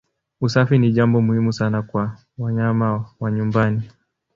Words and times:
Usafi 0.41 0.77
ni 0.77 0.91
jambo 0.91 1.21
muhimu 1.21 1.53
sana 1.53 1.81
kwa 1.81 2.17
wanyama 2.37 3.05
wa 3.19 3.31
nyumbani. 3.31 3.89